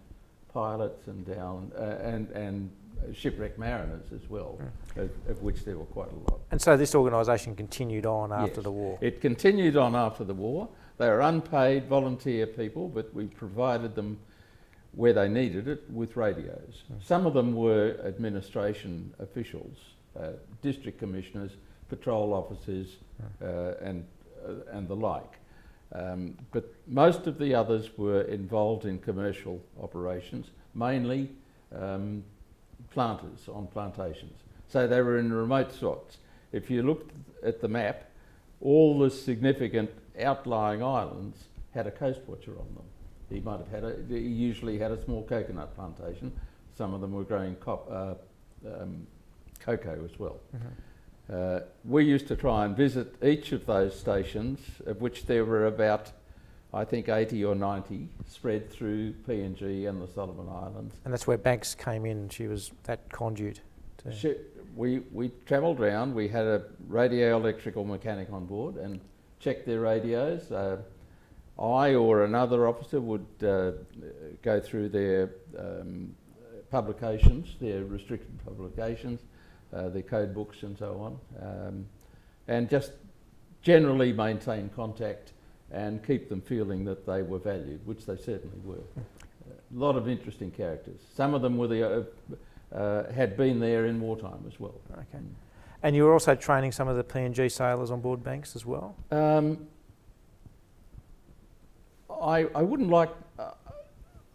[0.52, 2.70] pilots and down uh, and and
[3.14, 5.02] shipwrecked mariners as well, mm.
[5.02, 6.40] of, of, which there were quite a lot.
[6.50, 8.64] And so this organisation continued on after yes.
[8.64, 8.98] the war.
[9.00, 10.68] It continued on after the war.
[10.98, 14.18] They were unpaid volunteer people, but we provided them
[14.92, 16.82] where they needed it with radios.
[16.92, 17.04] Mm.
[17.04, 19.76] Some of them were administration officials,
[20.18, 20.30] uh,
[20.62, 21.52] district commissioners,
[21.88, 23.42] patrol officers, mm.
[23.42, 24.04] uh, and
[24.46, 25.38] uh, and the like.
[25.92, 31.30] Um, but most of the others were involved in commercial operations, mainly
[31.74, 32.22] um,
[32.90, 34.38] planters on plantations.
[34.68, 36.18] So they were in remote spots.
[36.52, 38.04] If you looked at the map,
[38.60, 42.84] all the significant outlying islands had a coast watcher on them.
[43.30, 46.32] He might have had a, he usually had a small coconut plantation.
[46.76, 48.14] Some of them were growing cop, uh,
[48.66, 49.06] um,
[49.60, 50.40] cocoa as well.
[50.54, 50.68] Mm-hmm.
[51.32, 55.66] Uh, we used to try and visit each of those stations, of which there were
[55.66, 56.10] about,
[56.72, 60.94] I think, 80 or 90 spread through PNG and the Solomon Islands.
[61.04, 63.60] And that's where Banks came in, she was that conduit.
[64.10, 64.36] She,
[64.74, 69.00] we we travelled around, we had a radio electrical mechanic on board and
[69.40, 70.50] checked their radios.
[70.50, 70.78] Uh,
[71.60, 73.72] I or another officer would uh,
[74.42, 76.14] go through their um,
[76.70, 79.20] publications, their restricted publications,
[79.72, 81.86] uh, their code books and so on, um,
[82.46, 82.92] and just
[83.62, 85.32] generally maintain contact
[85.70, 88.76] and keep them feeling that they were valued, which they certainly were.
[88.76, 91.00] A lot of interesting characters.
[91.14, 94.80] Some of them were the, uh, uh, had been there in wartime as well.
[94.92, 95.22] Okay.
[95.82, 98.96] And you were also training some of the PNG sailors on board Banks as well?
[99.10, 99.66] Um,
[102.10, 103.52] I, I wouldn't like uh,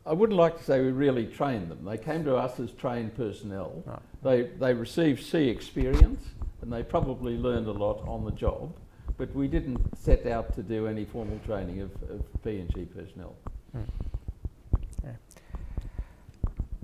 [0.06, 1.84] I wouldn't like to say we really trained them.
[1.86, 3.84] They came to us as trained personnel.
[3.86, 4.00] Right.
[4.24, 6.24] They, they received sea experience
[6.62, 8.74] and they probably learned a lot on the job,
[9.18, 13.36] but we didn't set out to do any formal training of, of PNG personnel.
[13.72, 13.82] Hmm.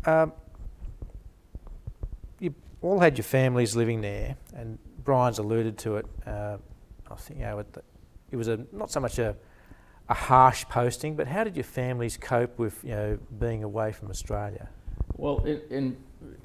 [0.06, 0.22] Yeah.
[0.22, 0.34] Um,
[2.40, 6.06] you all had your families living there, and Brian's alluded to it.
[6.26, 6.58] Uh,
[7.10, 7.78] I think you know, it,
[8.32, 9.36] it was a, not so much a
[10.10, 14.10] a harsh posting, but how did your families cope with you know being away from
[14.10, 14.68] Australia?
[15.20, 15.98] Well, in, in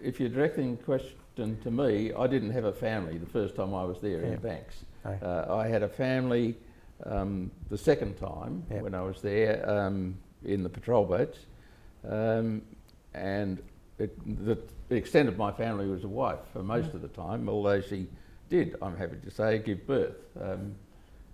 [0.03, 3.73] if you're directing the question to me, I didn't have a family the first time
[3.73, 4.33] I was there yeah.
[4.33, 4.85] in Banks.
[5.05, 6.57] Uh, I had a family
[7.05, 8.83] um, the second time yep.
[8.83, 11.39] when I was there um, in the patrol boats,
[12.09, 12.63] um,
[13.13, 13.63] and
[13.99, 14.59] it, the,
[14.89, 16.95] the, extent of my family was a wife for most mm.
[16.95, 18.09] of the time, although she
[18.49, 20.17] did, I'm happy to say, give birth.
[20.41, 20.75] Um,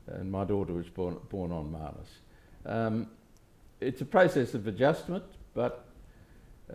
[0.08, 2.08] and my daughter was born, born on Manus.
[2.66, 3.06] Um,
[3.80, 5.24] it's a process of adjustment,
[5.54, 5.86] but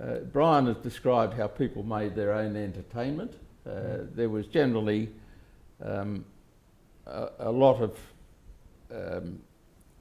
[0.01, 3.34] uh, Brian has described how people made their own entertainment.
[3.65, 4.15] Uh, mm.
[4.15, 5.10] There was generally
[5.84, 6.25] um,
[7.05, 7.97] a, a, lot of
[8.91, 9.39] um,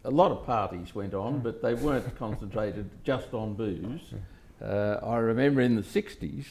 [0.04, 4.12] a lot of parties went on, but they weren't concentrated just on booze.
[4.62, 6.46] Uh, I remember in the 60s,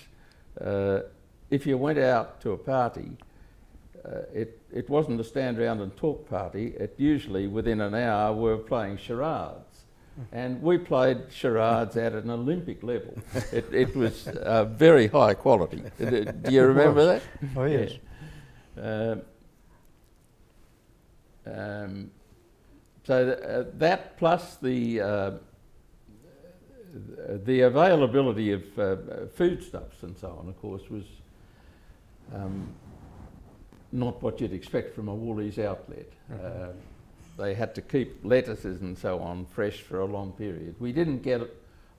[0.60, 1.08] uh,
[1.50, 3.12] if you went out to a party,
[4.06, 6.74] uh, it, it wasn't a stand around and talk party.
[6.78, 9.73] It usually, within an hour, were playing charades.
[10.32, 13.18] And we played charades at an Olympic level.
[13.52, 15.82] It, it was uh, very high quality.
[15.98, 17.22] Do you remember that?
[17.56, 17.94] Oh, yes.
[18.78, 19.16] Yeah.
[19.16, 19.22] Um,
[21.46, 22.12] um,
[23.04, 25.32] so th- uh, that plus the uh,
[27.46, 28.96] the availability of uh,
[29.36, 31.04] foodstuffs and so on, of course, was
[32.34, 32.68] um,
[33.92, 36.12] not what you'd expect from a Woolies outlet.
[36.32, 36.68] Uh,
[37.38, 40.76] they had to keep lettuces and so on fresh for a long period.
[40.80, 41.42] We didn't get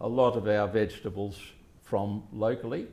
[0.01, 1.40] a lot of our vegetables
[1.83, 2.87] from locally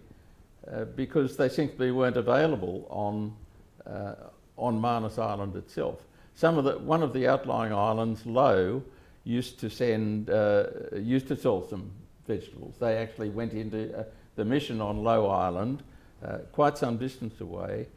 [0.71, 3.33] uh, because they simply weren't available on
[3.85, 4.15] uh,
[4.57, 5.99] on Manus Island itself.
[6.35, 8.83] Some of the one of the outlying islands, Lou,
[9.23, 11.91] used to send uh, used to sell some
[12.27, 12.75] vegetables.
[12.79, 14.03] They actually went into uh,
[14.35, 15.83] the mission on Lou Island,
[16.23, 17.87] uh, quite some distance away,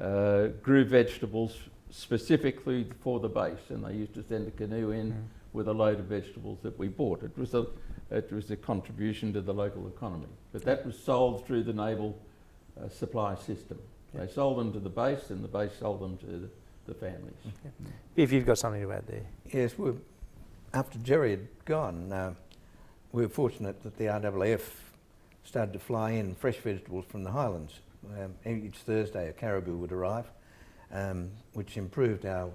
[0.00, 1.56] uh, grew vegetables
[1.90, 5.22] specifically for the base, and they used to send a canoe in mm.
[5.52, 7.22] with a load of vegetables that we bought.
[7.22, 7.66] It was a
[8.10, 12.18] it was a contribution to the local economy, but that was sold through the naval
[12.80, 13.78] uh, supply system.
[14.14, 16.48] They sold them to the base, and the base sold them to the,
[16.86, 17.34] the families.
[18.16, 19.26] If you've got something to add there.
[19.52, 19.92] Yes, we
[20.72, 22.34] after Jerry had gone, uh,
[23.12, 24.62] we were fortunate that the RAAF
[25.44, 27.80] started to fly in fresh vegetables from the highlands.
[28.18, 30.30] Um, each Thursday, a caribou would arrive,
[30.92, 32.50] um, which improved our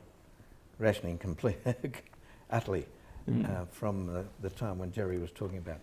[0.80, 1.58] rationing complete,
[2.52, 2.86] utterly
[3.30, 3.50] Mm.
[3.50, 5.78] uh, from the, the time when Jerry was talking about.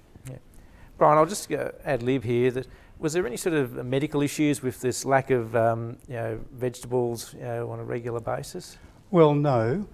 [0.96, 2.52] Brian, I'll just uh, ad lib here.
[2.52, 2.68] That
[3.00, 7.34] was there any sort of medical issues with this lack of um, you know, vegetables
[7.34, 8.78] you know, on a regular basis?
[9.10, 9.88] Well, no.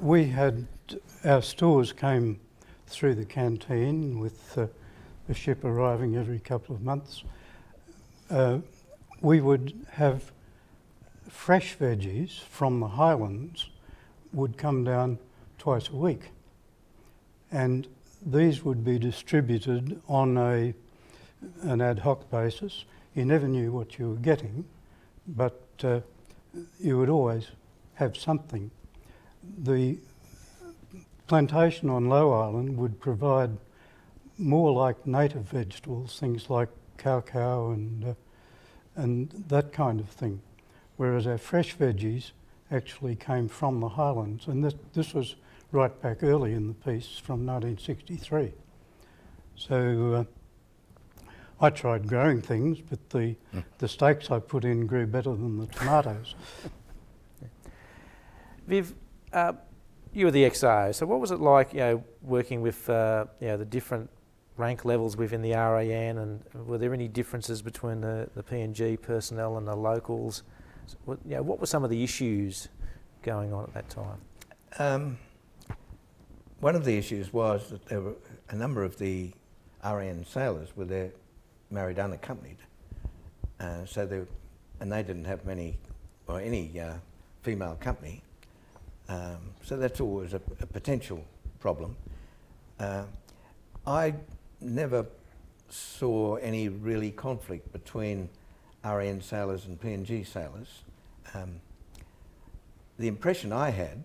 [0.00, 0.66] We had
[1.24, 2.40] our stores came
[2.88, 4.66] through the canteen with uh,
[5.28, 7.22] the ship arriving every couple of months.
[8.30, 8.58] Uh,
[9.20, 10.32] we would have
[11.30, 13.70] fresh veggies from the highlands
[14.32, 15.18] would come down
[15.58, 16.30] twice a week,
[17.50, 17.86] and
[18.24, 20.74] these would be distributed on a
[21.62, 22.84] an ad hoc basis.
[23.14, 24.64] You never knew what you were getting,
[25.26, 26.00] but uh,
[26.78, 27.48] you would always
[27.94, 28.70] have something.
[29.64, 29.98] The
[31.26, 33.56] plantation on Lou Island would provide
[34.36, 38.14] more like native vegetables, things like cow and uh,
[38.96, 40.40] and that kind of thing,
[41.00, 42.32] whereas our fresh veggies
[42.70, 45.36] actually came from the highlands, and this this was
[45.72, 48.52] right back early in the piece from 1963.
[49.56, 50.14] So.
[50.14, 50.24] Uh,
[51.62, 53.36] I tried growing things, but the,
[53.76, 56.34] the stakes I put in grew better than the tomatoes.
[58.66, 58.94] Viv,
[59.34, 59.52] uh,
[60.14, 63.48] you were the XO, so what was it like, you know, working with uh, you
[63.48, 64.08] know, the different
[64.56, 69.58] rank levels within the RAN, and were there any differences between the, the PNG personnel
[69.58, 70.42] and the locals?
[71.04, 72.68] What, you know, what were some of the issues
[73.22, 74.18] going on at that time?
[74.78, 75.18] Um,
[76.60, 78.14] one of the issues was that there were
[78.48, 79.32] a number of the
[79.82, 81.10] RAN sailors were there
[81.70, 82.58] married unaccompanied,
[83.60, 84.22] uh, so they
[84.80, 85.78] and they didn't have many
[86.26, 86.94] or any uh,
[87.42, 88.22] female company.
[89.08, 91.24] Um, so that's always a, a potential
[91.58, 91.96] problem.
[92.78, 93.04] Uh,
[93.86, 94.14] I
[94.60, 95.06] never
[95.68, 98.28] saw any really conflict between
[98.84, 100.82] RAN sailors and PNG sailors.
[101.34, 101.60] Um,
[102.98, 104.02] the impression I had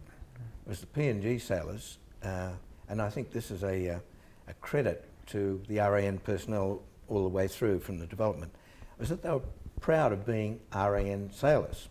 [0.65, 2.51] was the PNG sailors, uh,
[2.89, 3.99] and I think this is a, uh,
[4.47, 8.53] a credit to the RAN personnel all the way through from the development,
[8.97, 9.41] was that they were
[9.79, 11.87] proud of being RAN sailors.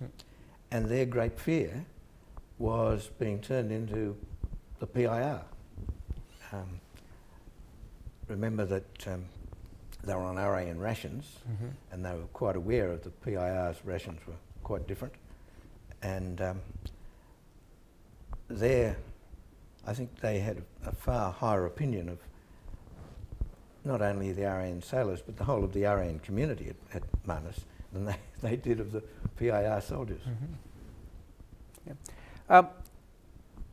[0.70, 1.84] And their great fear
[2.58, 4.16] was being turned into
[4.78, 5.42] the PIR.
[6.52, 6.80] Um,
[8.28, 9.24] remember that um,
[10.06, 11.66] they were on RAN rations Mm-hmm.
[11.92, 15.14] and they were quite aware of the PIR's rations were quite different.
[16.02, 16.60] And um,
[18.48, 18.96] there,
[19.86, 22.18] I think they had a far higher opinion of
[23.84, 27.64] not only the RAN sailors, but the whole of the RAN community at, at Manus
[27.92, 29.02] than they, they did of the
[29.36, 30.22] PIR soldiers.
[32.48, 32.68] Um,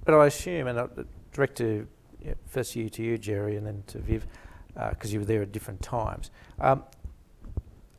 [0.06, 0.90] but I assume, and I'll
[1.34, 1.88] direct to
[2.24, 4.28] yeah, first you to you, Jerry, and then to Viv,
[4.74, 6.32] because you were there at different times.
[6.60, 6.84] Um,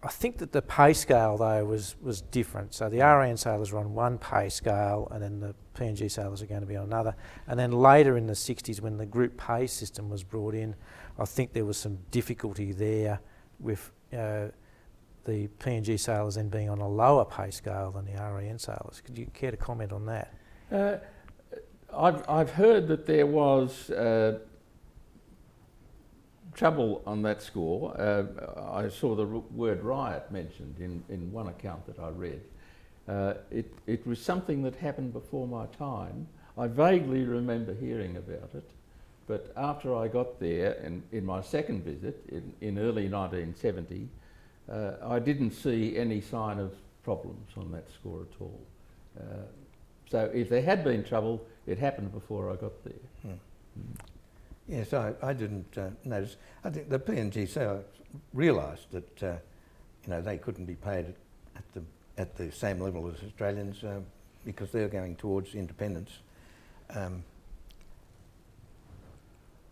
[0.05, 2.75] I think that the pay scale though was was different.
[2.75, 6.47] So the RAN sailors were on one pay scale, and then the PNG sailors are
[6.47, 7.15] going to be on another.
[7.47, 10.75] And then later in the 60s, when the group pay system was brought in,
[11.19, 13.21] I think there was some difficulty there
[13.61, 14.49] with uh,
[15.25, 19.01] the PNG sailors then being on a lower pay scale than the RAN sailors.
[19.05, 20.35] Could you care to comment on that?
[20.71, 20.97] Uh,
[21.95, 24.41] I've, I've heard that there was uh,
[26.55, 27.99] trouble on that score.
[27.99, 28.25] Uh,
[28.73, 32.41] I saw the word riot mentioned in, in one account that I read.
[33.09, 36.27] Uh, it, it was something that happened before my time.
[36.57, 38.69] I vaguely remember hearing about it,
[39.27, 44.09] but after I got there, and in my second visit in, in early 1970,
[44.71, 48.61] uh, I didn't see any sign of problems on that score at all.
[49.19, 49.23] Uh,
[50.11, 53.37] so if there had been trouble, it happened before I got there.
[54.73, 56.37] Yes, I, I didn't uh, notice.
[56.65, 57.85] I think the PNG sailors
[58.33, 59.37] realised that uh,
[60.05, 61.15] you know they couldn't be paid at,
[61.57, 61.83] at the
[62.17, 64.01] at the same level as Australians uh,
[64.47, 66.11] because they're going towards independence.
[66.89, 67.23] Um,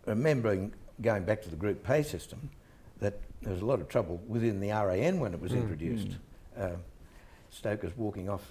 [0.05, 0.71] remembering
[1.01, 2.51] going back to the group pay system,
[2.99, 5.61] that there was a lot of trouble within the RAN when it was Mm.
[5.63, 6.17] introduced.
[6.55, 6.73] Uh,
[7.49, 8.43] Stokers walking off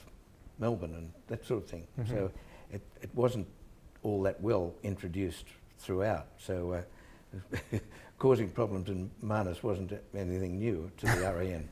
[0.59, 1.87] Melbourne and that sort of thing.
[1.99, 2.09] Mhm.
[2.09, 2.31] So
[2.73, 3.47] it, it wasn't
[4.03, 5.47] all that well introduced
[5.81, 6.27] throughout.
[6.39, 6.83] So
[7.33, 7.79] uh,
[8.19, 11.69] causing problems in Manus wasn't anything new to the RAN.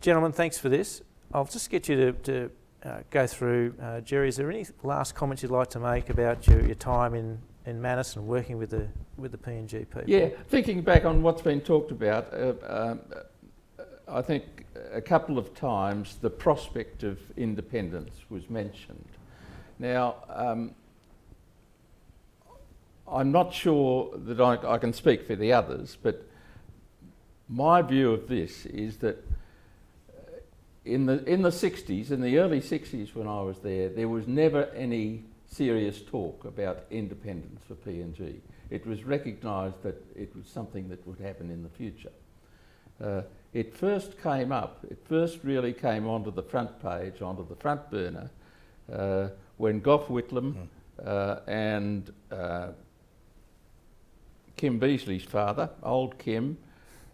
[0.00, 1.02] Gentlemen, thanks for this.
[1.32, 2.50] I'll just get you to, to
[2.84, 3.74] uh, go through.
[3.80, 7.14] Uh, Jerry, is there any last comments you'd like to make about your, your time
[7.14, 8.86] in, in Manus and working with the,
[9.16, 10.02] with the PNG people?
[10.06, 13.00] Yeah, thinking back on what's been talked about, uh, um,
[14.06, 19.08] I think a couple of times the prospect of independence was mentioned.
[19.78, 20.74] Now, um,
[23.10, 26.26] I'm not sure that I, I, can speak for the others, but
[27.48, 29.16] my view of this is that
[30.08, 30.20] uh,
[30.84, 34.26] in the, in the 60s, in the early 60s when I was there, there was
[34.26, 38.36] never any serious talk about independence for PNG.
[38.70, 42.12] It was recognised that it was something that would happen in the future.
[43.02, 47.54] Uh, it first came up, it first really came onto the front page, onto the
[47.54, 48.30] front burner,
[48.92, 49.28] uh,
[49.58, 51.06] when Gough Whitlam mm.
[51.06, 52.68] uh, and uh,
[54.56, 56.56] Kim Beazley's father, old Kim,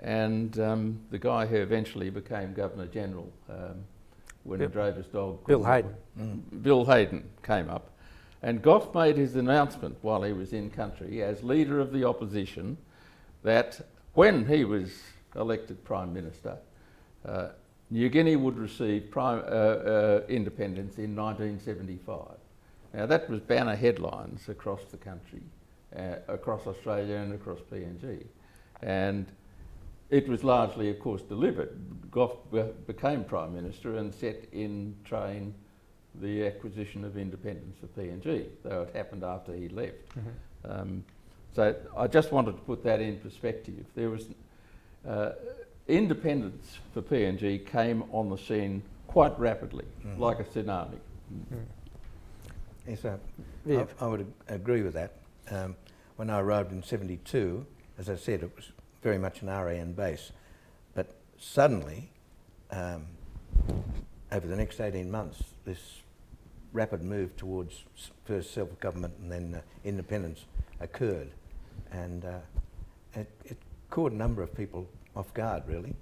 [0.01, 3.85] and um, the guy who eventually became Governor General um,
[4.45, 5.47] when Bill, his dog.
[5.47, 5.95] Bill Hayden.
[6.19, 6.63] Mm.
[6.63, 7.91] Bill Hayden came up.
[8.43, 12.79] And Gough made his announcement while he was in country as leader of the opposition
[13.43, 13.81] that
[14.15, 15.03] when he was
[15.37, 16.57] elected Prime Minister,
[17.27, 17.49] uh,
[17.91, 22.37] New Guinea would receive prime, uh, uh, independence in 1975.
[22.95, 25.43] Now that was banner headlines across the country,
[25.97, 28.25] uh, across Australia and across PNG.
[28.83, 29.27] And
[30.11, 31.79] it was largely, of course, delivered.
[32.11, 32.39] Gough
[32.87, 35.55] became Prime Minister and set in train
[36.17, 40.17] the acquisition of independence for PNG, though it happened after he left.
[40.17, 40.83] Mm -hmm.
[40.83, 41.05] um,
[41.55, 43.85] so I just wanted to put that in perspective.
[43.95, 44.29] There was
[45.07, 45.33] uh,
[45.89, 50.19] independence for PNG came on the scene quite rapidly, mm.
[50.19, 50.99] like a tsunami.
[51.33, 51.65] Mm.
[52.87, 53.17] Yes, uh,
[53.67, 53.85] yeah.
[54.01, 55.11] I, I, would agree with that.
[55.51, 55.77] Um,
[56.17, 57.67] when I arrived in 72,
[57.99, 58.73] as I said, it was
[59.03, 60.33] very much an RAN base.
[60.95, 62.11] But suddenly,
[62.71, 63.07] um,
[64.33, 66.03] over the next 18 months, this
[66.73, 67.85] rapid move towards
[68.25, 70.45] first self-government and then uh, independence
[70.79, 71.31] occurred.
[71.91, 72.39] And uh,
[73.15, 73.59] it, it
[73.91, 75.95] caught a number of people off guard, really.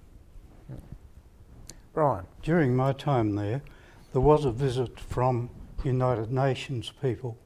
[1.95, 2.27] Brian?
[2.43, 3.63] During my time there,
[4.13, 5.51] there was a visit from
[5.85, 7.39] United Nations people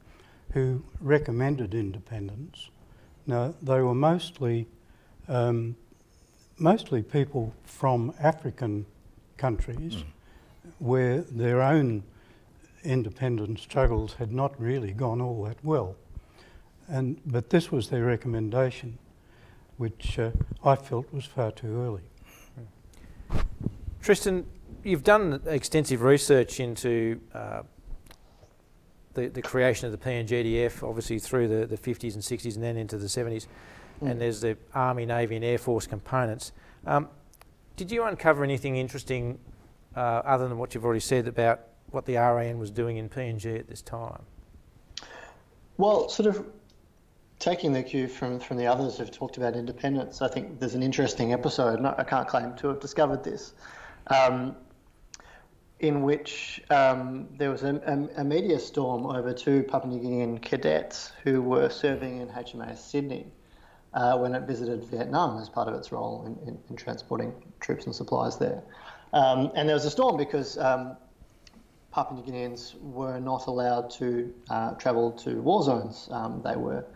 [0.55, 2.71] who recommended independence.
[3.27, 4.67] Now, they were mostly,
[5.29, 5.77] um,
[6.59, 8.87] mostly people from African
[9.37, 10.05] countries mm.
[10.79, 12.03] where their own
[12.85, 15.97] independence struggles had not really gone all that well.
[16.89, 18.99] And, but this was their recommendation
[19.79, 20.31] which uh,
[20.65, 22.03] I felt was far too early.
[24.01, 24.47] Tristan,
[24.85, 27.63] you've done extensive research into uh,
[29.15, 32.77] the, the creation of the PNGDF, obviously through the, the 50s and 60s and then
[32.77, 33.47] into the 70s,
[34.03, 34.11] mm.
[34.11, 36.53] and there's the Army, Navy and Air Force components.
[36.87, 37.09] Um,
[37.77, 39.39] did you uncover anything interesting
[39.97, 41.61] uh, other than what you've already said about
[41.91, 44.23] what the RAN was doing in PNG at this time?
[45.77, 46.47] Well, sort of
[47.39, 50.83] taking the cue from, from the others who've talked about independence, I think there's an
[50.83, 53.55] interesting episode, and I can't claim to have discovered this,
[54.07, 54.55] um,
[55.83, 60.41] in which um, there was a, a, a, media storm over two Papua New Guinean
[60.41, 63.27] cadets who were serving in HMAS Sydney
[63.93, 67.85] uh, when it visited Vietnam as part of its role in, in, in transporting troops
[67.87, 68.63] and supplies there.
[69.13, 70.97] Um, and there was a storm because um,
[71.91, 76.09] Papua New Guineans were not allowed to uh, travel to war zones.
[76.13, 76.87] Um, they were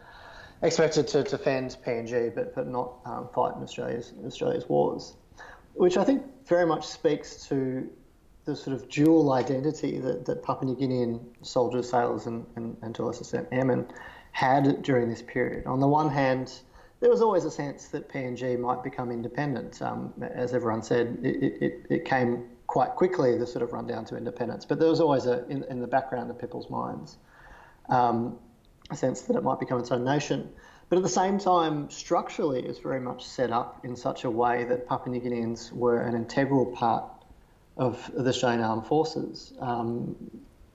[0.62, 5.16] expected to defend PNG, but but not um, fight in Australia's Australia's wars,
[5.74, 7.90] which I think very much speaks to
[8.46, 12.94] the sort of dual identity that, that Papua New Guinean soldiers, sailors, and, and, and
[12.94, 13.86] to a lesser extent airmen
[14.30, 15.66] had during this period.
[15.66, 16.52] On the one hand,
[17.00, 19.82] there was always a sense that PNG might become independent.
[19.82, 24.16] Um, as everyone said, it, it, it, came quite quickly, the sort of rundown to
[24.16, 27.18] independence, but there was always a, in, in the background of people's minds.
[27.88, 28.38] Um,
[28.90, 30.48] a sense that it might become its own nation.
[30.88, 34.30] But at the same time, structurally, it was very much set up in such a
[34.30, 37.15] way that Papua New Guineans were an integral part
[37.76, 39.52] of the Australian Armed Forces.
[39.60, 40.16] Um,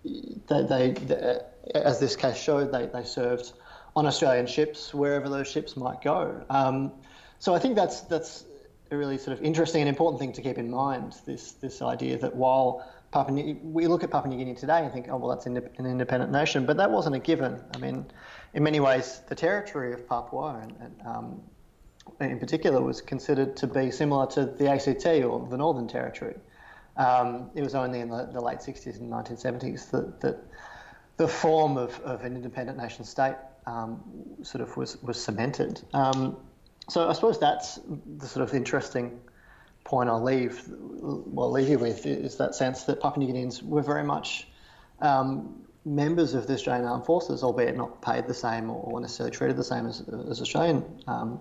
[0.03, 1.39] they, they, they,
[1.75, 3.53] as this case showed, they, they served
[3.95, 6.43] on Australian ships wherever those ships might go.
[6.49, 6.91] Um,
[7.39, 8.45] so I think that's that's
[8.91, 11.15] a really sort of interesting and important thing to keep in mind.
[11.25, 14.93] This this idea that while Papua New, we look at Papua New Guinea today and
[14.93, 17.59] think, oh, well, that's an independent nation, but that wasn't a given.
[17.75, 18.05] I mean,
[18.53, 21.41] in many ways, the territory of Papua, and, and um,
[22.21, 26.35] in particular, was considered to be similar to the ACT or the Northern Territory.
[26.97, 30.37] Um, it was only in the, the, late 60s and 1970s that, that
[31.17, 33.35] the form of, of an independent nation state
[33.65, 34.01] um,
[34.43, 35.81] sort of was, was cemented.
[35.93, 36.37] Um,
[36.89, 37.79] so I suppose that's
[38.17, 39.19] the sort of interesting
[39.83, 43.81] point I'll leave, well, leave you with is that sense that Papua New Guineans were
[43.81, 44.47] very much
[44.99, 49.57] um, members of the Australian Armed Forces, albeit not paid the same or necessarily treated
[49.57, 51.39] the same as, as Australian um,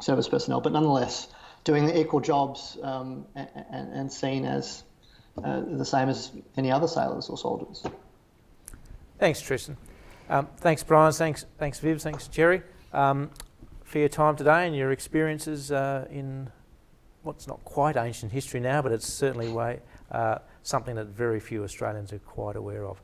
[0.00, 1.28] service personnel, but nonetheless
[1.66, 4.84] doing the equal jobs um, and, and, seen as
[5.42, 7.84] uh, the same as any other sailors or soldiers.
[9.18, 9.76] Thanks, Tristan.
[10.30, 11.12] Um, thanks, Brian.
[11.12, 12.00] Thanks, thanks, Viv.
[12.00, 12.62] Thanks, Jerry,
[12.92, 13.30] um,
[13.82, 16.48] for your time today and your experiences uh, in
[17.24, 19.80] what's not quite ancient history now, but it's certainly way,
[20.12, 23.02] uh, something that very few Australians are quite aware of.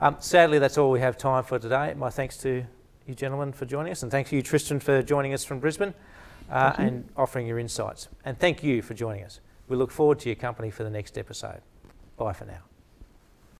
[0.00, 1.94] Um, sadly, that's all we have time for today.
[1.96, 2.66] My thanks to
[3.06, 5.94] you gentlemen for joining us, and thanks to you, Tristan, for joining us from Brisbane
[6.50, 8.08] uh, and offering your insights.
[8.24, 9.40] And thank you for joining us.
[9.68, 11.60] We look forward to your company for the next episode.
[12.16, 12.71] Bye for now.